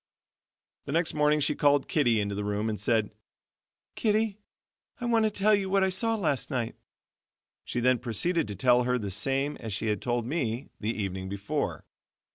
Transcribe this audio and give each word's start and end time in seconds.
The 0.85 0.91
next 0.93 1.13
morning 1.13 1.39
she 1.41 1.53
called 1.53 1.87
Kittie 1.87 2.19
into 2.19 2.33
the 2.33 2.43
room 2.43 2.69
and 2.71 2.79
said: 2.79 3.11
"Kittie, 3.93 4.39
I 4.99 5.05
want 5.05 5.25
to 5.25 5.29
tell 5.29 5.53
you 5.53 5.69
what 5.69 5.83
I 5.83 5.89
saw 5.89 6.15
last 6.15 6.49
night." 6.49 6.75
She 7.65 7.79
then 7.79 7.99
proceeded 7.99 8.47
to 8.47 8.55
tell 8.55 8.81
her 8.85 8.97
the 8.97 9.11
same 9.11 9.57
as 9.57 9.73
she 9.73 9.85
had 9.89 10.01
told 10.01 10.25
me 10.25 10.71
the 10.79 10.89
evening 10.91 11.29
before. 11.29 11.85